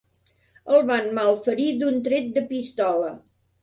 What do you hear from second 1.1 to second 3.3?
malferir d'un tret de pistola.